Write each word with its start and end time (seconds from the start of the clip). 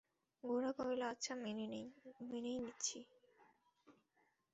গোরা 0.43 0.71
কহিল, 0.71 1.01
আচ্ছা, 1.11 1.33
মেনেই 2.23 2.57
নিচ্ছি। 2.57 2.99